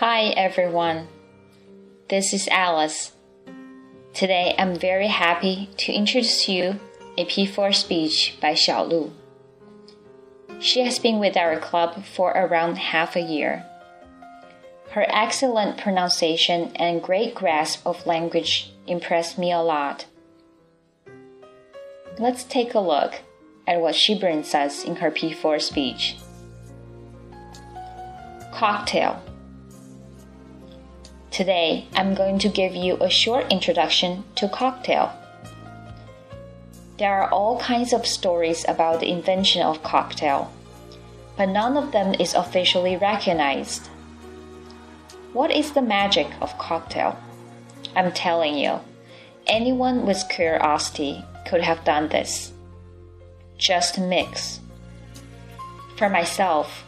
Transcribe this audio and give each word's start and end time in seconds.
Hi 0.00 0.24
everyone, 0.36 1.08
this 2.10 2.34
is 2.34 2.48
Alice. 2.48 3.12
Today 4.12 4.54
I'm 4.58 4.78
very 4.78 5.06
happy 5.06 5.70
to 5.78 5.90
introduce 5.90 6.50
you 6.50 6.78
a 7.16 7.24
P4 7.24 7.74
speech 7.74 8.36
by 8.38 8.52
Xiaolu. 8.52 9.10
She 10.58 10.80
has 10.80 10.98
been 10.98 11.18
with 11.18 11.34
our 11.34 11.58
club 11.58 12.04
for 12.04 12.32
around 12.32 12.76
half 12.76 13.16
a 13.16 13.22
year. 13.22 13.64
Her 14.90 15.06
excellent 15.08 15.78
pronunciation 15.78 16.72
and 16.76 17.02
great 17.02 17.34
grasp 17.34 17.86
of 17.86 18.06
language 18.06 18.74
impressed 18.86 19.38
me 19.38 19.50
a 19.50 19.62
lot. 19.62 20.04
Let's 22.18 22.44
take 22.44 22.74
a 22.74 22.80
look 22.80 23.14
at 23.66 23.80
what 23.80 23.94
she 23.94 24.20
brings 24.20 24.54
us 24.54 24.84
in 24.84 24.96
her 24.96 25.10
P4 25.10 25.58
speech. 25.58 26.16
Cocktail 28.52 29.22
Today, 31.36 31.86
I'm 31.94 32.14
going 32.14 32.38
to 32.38 32.48
give 32.48 32.74
you 32.74 32.96
a 32.96 33.10
short 33.10 33.52
introduction 33.52 34.24
to 34.36 34.48
cocktail. 34.48 35.12
There 36.96 37.12
are 37.12 37.28
all 37.28 37.60
kinds 37.60 37.92
of 37.92 38.06
stories 38.06 38.64
about 38.66 39.00
the 39.00 39.10
invention 39.10 39.60
of 39.60 39.82
cocktail, 39.82 40.50
but 41.36 41.50
none 41.50 41.76
of 41.76 41.92
them 41.92 42.14
is 42.18 42.32
officially 42.32 42.96
recognized. 42.96 43.88
What 45.34 45.50
is 45.50 45.72
the 45.72 45.82
magic 45.82 46.28
of 46.40 46.56
cocktail? 46.56 47.18
I'm 47.94 48.12
telling 48.12 48.54
you, 48.54 48.80
anyone 49.46 50.06
with 50.06 50.30
curiosity 50.30 51.22
could 51.46 51.60
have 51.60 51.84
done 51.84 52.08
this. 52.08 52.50
Just 53.58 53.98
mix. 53.98 54.60
For 55.98 56.08
myself, 56.08 56.82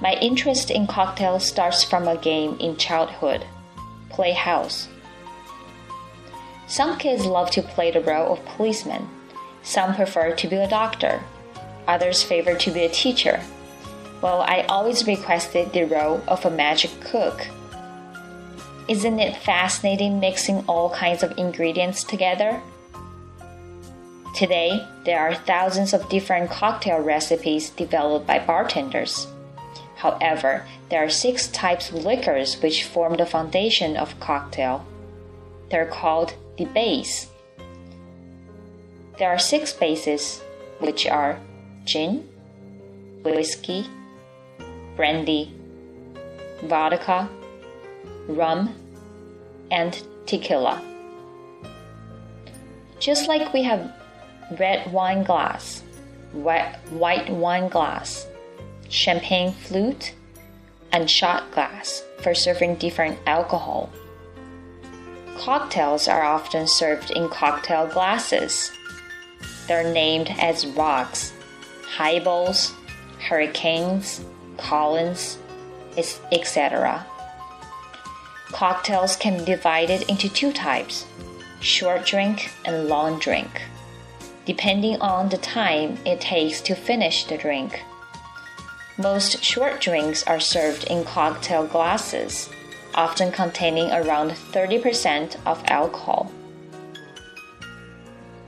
my 0.00 0.14
interest 0.14 0.70
in 0.70 0.86
cocktails 0.86 1.46
starts 1.46 1.84
from 1.84 2.08
a 2.08 2.16
game 2.16 2.56
in 2.58 2.78
childhood 2.78 3.44
play 4.12 4.32
house. 4.32 4.88
Some 6.68 6.98
kids 6.98 7.26
love 7.26 7.50
to 7.50 7.62
play 7.62 7.90
the 7.90 8.00
role 8.00 8.32
of 8.32 8.44
policeman. 8.44 9.08
Some 9.62 9.94
prefer 9.94 10.34
to 10.34 10.48
be 10.48 10.56
a 10.56 10.68
doctor. 10.68 11.22
Others 11.86 12.22
favor 12.22 12.54
to 12.56 12.70
be 12.70 12.84
a 12.84 12.88
teacher. 12.88 13.40
Well, 14.22 14.42
I 14.42 14.62
always 14.68 15.06
requested 15.06 15.72
the 15.72 15.84
role 15.84 16.22
of 16.28 16.44
a 16.44 16.50
magic 16.50 16.92
cook. 17.00 17.46
Isn't 18.88 19.20
it 19.20 19.36
fascinating 19.36 20.20
mixing 20.20 20.64
all 20.66 20.90
kinds 20.90 21.22
of 21.22 21.36
ingredients 21.36 22.04
together? 22.04 22.60
Today, 24.34 24.86
there 25.04 25.20
are 25.20 25.34
thousands 25.34 25.92
of 25.92 26.08
different 26.08 26.50
cocktail 26.50 27.00
recipes 27.00 27.70
developed 27.70 28.26
by 28.26 28.38
bartenders. 28.38 29.26
However, 30.02 30.66
there 30.88 31.04
are 31.04 31.08
six 31.08 31.46
types 31.46 31.90
of 31.90 32.04
liquors 32.04 32.60
which 32.60 32.82
form 32.82 33.16
the 33.16 33.24
foundation 33.24 33.96
of 33.96 34.18
cocktail. 34.18 34.84
They're 35.70 35.86
called 35.86 36.34
the 36.58 36.64
base. 36.64 37.28
There 39.18 39.30
are 39.30 39.38
six 39.38 39.72
bases, 39.72 40.42
which 40.80 41.06
are 41.06 41.38
gin, 41.84 42.28
whiskey, 43.22 43.86
brandy, 44.96 45.54
vodka, 46.64 47.28
rum, 48.26 48.74
and 49.70 50.02
tequila. 50.26 50.82
Just 52.98 53.28
like 53.28 53.52
we 53.52 53.62
have 53.62 53.94
red 54.58 54.92
wine 54.92 55.22
glass, 55.22 55.84
white 56.32 57.30
wine 57.30 57.68
glass, 57.68 58.26
champagne 58.92 59.52
flute, 59.52 60.14
and 60.92 61.10
shot 61.10 61.50
glass 61.50 62.04
for 62.22 62.34
serving 62.34 62.76
different 62.76 63.18
alcohol. 63.26 63.90
Cocktails 65.38 66.06
are 66.06 66.22
often 66.22 66.68
served 66.68 67.10
in 67.10 67.28
cocktail 67.30 67.86
glasses. 67.86 68.70
They're 69.66 69.92
named 69.92 70.28
as 70.38 70.66
rocks, 70.66 71.32
highballs, 71.84 72.74
hurricanes, 73.18 74.22
Collins, 74.58 75.38
etc. 75.96 77.06
Cocktails 78.52 79.16
can 79.16 79.38
be 79.38 79.44
divided 79.44 80.02
into 80.10 80.28
two 80.28 80.52
types 80.52 81.06
short 81.60 82.04
drink 82.04 82.50
and 82.64 82.88
long 82.88 83.18
drink, 83.18 83.62
depending 84.44 85.00
on 85.00 85.28
the 85.30 85.38
time 85.38 85.96
it 86.04 86.20
takes 86.20 86.60
to 86.60 86.74
finish 86.74 87.24
the 87.24 87.38
drink. 87.38 87.82
Most 88.98 89.42
short 89.42 89.80
drinks 89.80 90.22
are 90.24 90.40
served 90.40 90.84
in 90.84 91.04
cocktail 91.04 91.66
glasses, 91.66 92.50
often 92.94 93.32
containing 93.32 93.90
around 93.90 94.32
30% 94.32 95.36
of 95.46 95.64
alcohol. 95.66 96.30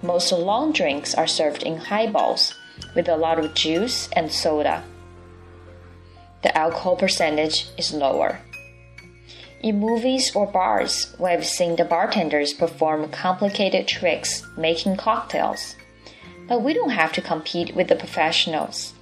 Most 0.02 0.32
long 0.32 0.72
drinks 0.72 1.14
are 1.14 1.26
served 1.26 1.62
in 1.62 1.78
highballs 1.78 2.54
with 2.94 3.08
a 3.08 3.16
lot 3.16 3.38
of 3.38 3.54
juice 3.54 4.10
and 4.12 4.30
soda. 4.30 4.84
The 6.42 6.54
alcohol 6.56 6.96
percentage 6.96 7.68
is 7.78 7.94
lower. 7.94 8.38
In 9.62 9.80
movies 9.80 10.36
or 10.36 10.46
bars, 10.46 11.16
we 11.18 11.30
have 11.30 11.46
seen 11.46 11.76
the 11.76 11.86
bartenders 11.86 12.52
perform 12.52 13.08
complicated 13.10 13.88
tricks 13.88 14.46
making 14.58 14.98
cocktails. 14.98 15.74
But 16.46 16.60
we 16.62 16.74
don't 16.74 16.90
have 16.90 17.14
to 17.14 17.22
compete 17.22 17.74
with 17.74 17.88
the 17.88 17.96
professionals. 17.96 18.92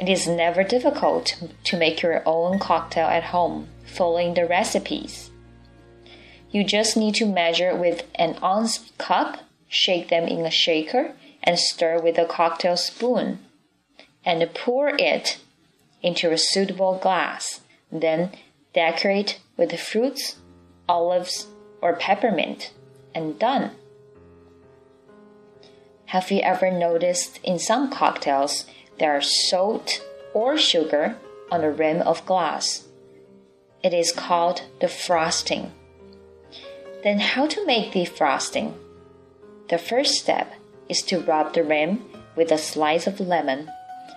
It 0.00 0.08
is 0.08 0.26
never 0.26 0.64
difficult 0.64 1.36
to 1.64 1.76
make 1.76 2.00
your 2.00 2.22
own 2.24 2.58
cocktail 2.58 3.06
at 3.08 3.24
home, 3.24 3.68
following 3.84 4.32
the 4.32 4.46
recipes. 4.46 5.30
You 6.50 6.64
just 6.64 6.96
need 6.96 7.16
to 7.16 7.26
measure 7.26 7.76
with 7.76 8.06
an 8.14 8.38
ounce 8.42 8.90
cup, 8.96 9.40
shake 9.68 10.08
them 10.08 10.24
in 10.24 10.46
a 10.46 10.50
shaker, 10.50 11.12
and 11.42 11.58
stir 11.58 12.00
with 12.00 12.16
a 12.16 12.24
cocktail 12.24 12.78
spoon, 12.78 13.40
and 14.24 14.48
pour 14.54 14.88
it 14.98 15.38
into 16.02 16.32
a 16.32 16.38
suitable 16.38 16.96
glass. 16.96 17.60
Then 17.92 18.30
decorate 18.72 19.38
with 19.58 19.78
fruits, 19.78 20.36
olives, 20.88 21.46
or 21.82 21.94
peppermint, 21.94 22.72
and 23.14 23.38
done. 23.38 23.72
Have 26.06 26.30
you 26.30 26.40
ever 26.40 26.70
noticed 26.70 27.38
in 27.44 27.58
some 27.58 27.90
cocktails 27.90 28.64
there 29.00 29.16
are 29.16 29.22
salt 29.22 30.04
or 30.34 30.58
sugar 30.58 31.16
on 31.50 31.62
the 31.62 31.70
rim 31.70 32.02
of 32.02 32.24
glass. 32.26 32.86
It 33.82 33.94
is 33.94 34.12
called 34.12 34.62
the 34.80 34.88
frosting. 34.88 35.72
Then, 37.02 37.18
how 37.18 37.46
to 37.46 37.64
make 37.64 37.92
the 37.92 38.04
frosting? 38.04 38.74
The 39.70 39.78
first 39.78 40.16
step 40.16 40.52
is 40.90 41.00
to 41.04 41.18
rub 41.18 41.54
the 41.54 41.64
rim 41.64 42.04
with 42.36 42.52
a 42.52 42.58
slice 42.58 43.06
of 43.06 43.20
lemon, 43.20 43.70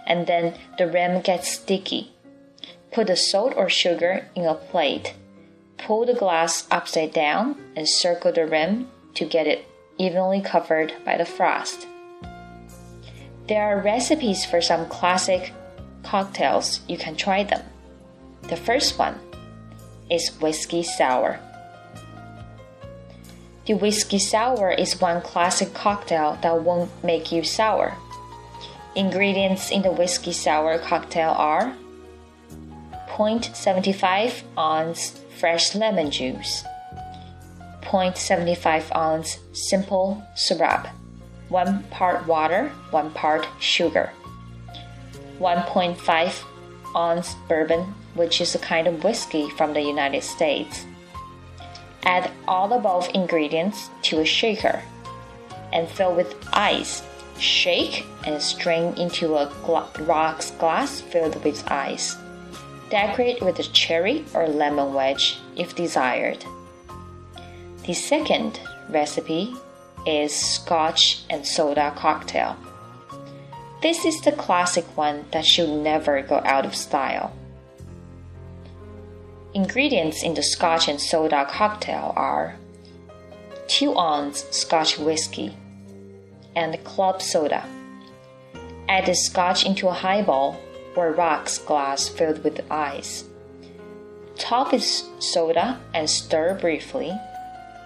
and 0.06 0.28
then 0.28 0.56
the 0.78 0.88
rim 0.88 1.22
gets 1.22 1.48
sticky. 1.48 2.12
Put 2.92 3.08
the 3.08 3.16
salt 3.16 3.54
or 3.56 3.70
sugar 3.70 4.28
in 4.36 4.44
a 4.44 4.54
plate. 4.54 5.14
Pull 5.78 6.06
the 6.06 6.14
glass 6.14 6.68
upside 6.70 7.14
down 7.14 7.56
and 7.78 7.88
circle 7.88 8.34
the 8.34 8.46
rim 8.46 8.90
to 9.14 9.24
get 9.24 9.48
it 9.48 9.66
evenly 9.98 10.42
covered 10.42 10.92
by 11.06 11.16
the 11.18 11.26
frost. 11.26 11.88
There 13.48 13.62
are 13.62 13.82
recipes 13.82 14.46
for 14.46 14.62
some 14.62 14.88
classic 14.88 15.52
cocktails. 16.04 16.80
You 16.88 16.98
can 16.98 17.18
try 17.18 17.44
them. 17.44 17.62
The 18.44 18.56
first 18.56 18.98
one 18.98 19.20
is 20.10 20.30
whiskey 20.40 20.82
sour. 20.82 21.40
The 23.66 23.74
whiskey 23.74 24.20
sour 24.20 24.72
is 24.72 25.02
one 25.02 25.22
classic 25.22 25.74
cocktail 25.74 26.38
that 26.42 26.64
won't 26.64 26.92
make 27.04 27.34
you 27.34 27.44
sour. 27.44 27.98
Ingredients 28.96 29.72
in 29.72 29.82
the 29.82 29.92
whiskey 29.92 30.32
sour 30.32 30.80
cocktail 30.80 31.32
are 31.32 31.76
0.75 33.10 34.44
ounce 34.58 35.20
fresh 35.38 35.76
lemon 35.76 36.12
juice, 36.12 36.64
0.75 37.82 38.96
ounce 38.96 39.40
simple 39.52 40.24
syrup 40.34 40.88
1 41.54 41.84
part 41.92 42.26
water, 42.26 42.70
1 42.90 43.12
part 43.12 43.48
sugar. 43.60 44.10
1.5 45.38 46.44
ounce 46.96 47.36
bourbon, 47.48 47.82
which 48.16 48.42
is 48.42 48.56
a 48.56 48.60
kind 48.60 48.88
of 48.88 49.04
whiskey 49.04 49.48
from 49.52 49.72
the 49.72 49.82
United 49.82 50.24
States. 50.24 50.88
Add 52.02 52.32
all 52.48 52.68
the 52.68 52.78
above 52.78 53.08
ingredients 53.14 53.92
to 54.02 54.20
a 54.20 54.26
shaker 54.26 54.82
and 55.72 55.88
fill 55.88 56.16
with 56.16 56.34
ice. 56.54 57.04
Shake 57.38 58.04
and 58.26 58.42
strain 58.42 58.96
into 58.98 59.36
a 59.36 59.52
rocks 60.00 60.50
glass 60.58 61.02
filled 61.02 61.44
with 61.44 61.70
ice. 61.72 62.18
Decorate 62.90 63.44
with 63.44 63.60
a 63.60 63.64
cherry 63.64 64.26
or 64.34 64.48
lemon 64.48 64.96
wedge 64.96 65.38
if 65.56 65.76
desired. 65.76 66.44
The 67.86 67.94
second 67.94 68.60
recipe 68.90 69.56
is 70.06 70.36
Scotch 70.36 71.24
and 71.30 71.46
soda 71.46 71.94
cocktail. 71.96 72.56
This 73.82 74.06
is 74.06 74.22
the 74.22 74.32
classic 74.32 74.86
one 74.96 75.26
that 75.32 75.46
should 75.46 75.70
never 75.70 76.22
go 76.22 76.42
out 76.46 76.66
of 76.66 76.76
style. 76.76 77.34
Ingredients 79.54 80.24
in 80.24 80.34
the 80.34 80.42
Scotch 80.42 80.88
and 80.88 81.00
soda 81.00 81.46
cocktail 81.50 82.14
are 82.16 82.56
2 83.68 83.98
ounce 83.98 84.46
Scotch 84.52 84.98
whiskey 84.98 85.56
and 86.56 86.82
club 86.84 87.22
soda. 87.22 87.66
Add 88.88 89.06
the 89.06 89.16
Scotch 89.16 89.66
into 89.66 89.88
a 89.88 89.94
highball 89.94 90.60
or 90.96 91.12
rocks 91.12 91.58
glass 91.58 92.08
filled 92.08 92.44
with 92.44 92.62
ice. 92.72 93.26
Top 94.38 94.72
with 94.72 94.84
soda 95.20 95.80
and 95.94 96.10
stir 96.10 96.56
briefly. 96.60 97.12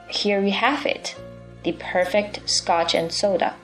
Here 0.10 0.42
you 0.42 0.52
have 0.52 0.86
it, 0.86 1.16
the 1.64 1.74
perfect 1.74 2.48
Scotch 2.50 2.94
and 2.96 3.12
soda. 3.12 3.56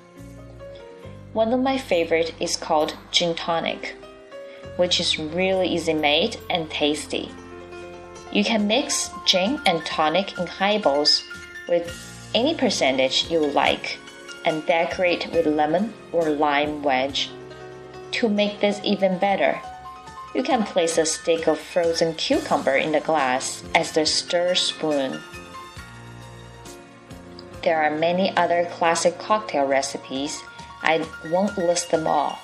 One 1.33 1.51
of 1.53 1.59
my 1.61 1.77
favorite 1.77 2.33
is 2.39 2.57
called 2.57 2.95
gin 3.11 3.35
tonic, 3.35 3.95
which 4.77 4.99
is 4.99 5.17
really 5.17 5.67
easy 5.67 5.93
made 5.93 6.37
and 6.49 6.69
tasty. 6.69 7.31
You 8.31 8.43
can 8.43 8.67
mix 8.67 9.09
gin 9.25 9.59
and 9.65 9.85
tonic 9.85 10.37
in 10.37 10.47
highballs 10.47 11.23
with 11.67 11.91
any 12.33 12.55
percentage 12.55 13.29
you 13.29 13.39
like 13.39 13.97
and 14.45 14.65
decorate 14.65 15.31
with 15.31 15.45
lemon 15.45 15.93
or 16.11 16.29
lime 16.29 16.83
wedge. 16.83 17.29
To 18.11 18.29
make 18.29 18.59
this 18.59 18.79
even 18.83 19.17
better, 19.17 19.59
you 20.35 20.43
can 20.43 20.63
place 20.63 20.97
a 20.97 21.05
stick 21.05 21.47
of 21.47 21.59
frozen 21.59 22.13
cucumber 22.15 22.75
in 22.75 22.91
the 22.91 22.99
glass 22.99 23.63
as 23.75 23.91
the 23.91 24.05
stir 24.05 24.55
spoon. 24.55 25.19
There 27.63 27.81
are 27.81 27.97
many 27.97 28.35
other 28.35 28.67
classic 28.71 29.17
cocktail 29.19 29.65
recipes 29.65 30.41
I 30.81 31.07
won't 31.31 31.57
list 31.57 31.91
them 31.91 32.05
all. 32.05 32.39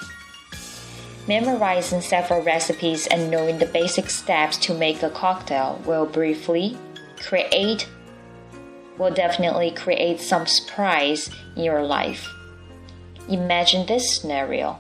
Memorizing 1.28 2.02
several 2.02 2.42
recipes 2.42 3.06
and 3.08 3.30
knowing 3.30 3.60
the 3.60 3.66
basic 3.66 4.10
steps 4.10 4.58
to 4.60 4.74
make 4.74 5.04
a 5.04 5.10
cocktail 5.10 5.82
will 5.86 6.06
briefly 6.06 6.78
create 7.20 7.88
will 8.98 9.14
definitely 9.14 9.72
create 9.72 10.20
some 10.20 10.46
surprise 10.46 11.30
in 11.56 11.64
your 11.64 11.84
life. 11.84 12.28
Imagine 13.30 13.86
this 13.86 14.20
scenario. 14.20 14.80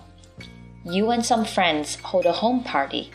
You 0.84 1.12
and 1.12 1.26
some 1.26 1.46
friends 1.46 1.96
hold 1.96 2.26
a 2.26 2.32
home 2.32 2.64
party. 2.64 3.12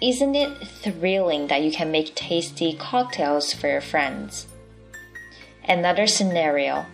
Isn't 0.00 0.34
it 0.34 0.66
thrilling 0.66 1.46
that 1.46 1.62
you 1.62 1.70
can 1.70 1.90
make 1.90 2.14
tasty 2.14 2.74
cocktails 2.74 3.52
for 3.52 3.68
your 3.68 3.80
friends? 3.80 4.46
Another 5.68 6.06
scenario 6.06 6.86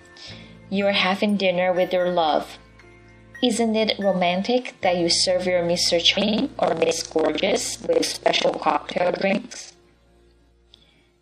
you're 0.70 0.93
having 0.93 1.37
dinner 1.37 1.73
with 1.73 1.93
your 1.93 2.11
love. 2.11 2.59
Isn't 3.43 3.76
it 3.76 3.99
romantic 3.99 4.75
that 4.82 4.97
you 4.99 5.09
serve 5.09 5.47
your 5.47 5.62
Mr. 5.62 6.03
Chain 6.03 6.53
or 6.59 6.75
Miss 6.75 7.03
Gorgeous 7.03 7.81
with 7.81 8.05
special 8.05 8.53
cocktail 8.53 9.12
drinks? 9.12 9.73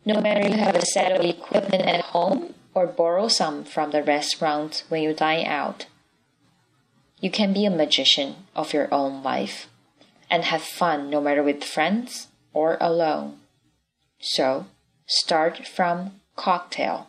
No 0.04 0.20
matter 0.20 0.48
you 0.48 0.56
have 0.56 0.74
a 0.74 0.84
set 0.84 1.12
of 1.12 1.24
equipment 1.24 1.84
at 1.84 2.06
home 2.06 2.54
or 2.74 2.86
borrow 2.86 3.28
some 3.28 3.64
from 3.64 3.90
the 3.90 4.02
restaurant 4.02 4.84
when 4.88 5.02
you 5.02 5.14
dine 5.14 5.46
out, 5.46 5.86
you 7.20 7.30
can 7.30 7.52
be 7.52 7.64
a 7.64 7.70
magician 7.70 8.36
of 8.54 8.72
your 8.72 8.92
own 8.92 9.22
life 9.22 9.68
and 10.30 10.44
have 10.44 10.62
fun 10.62 11.10
no 11.10 11.20
matter 11.20 11.42
with 11.42 11.62
friends 11.62 12.28
or 12.52 12.76
alone. 12.80 13.38
So, 14.18 14.66
start 15.06 15.66
from 15.66 16.20
cocktail. 16.34 17.08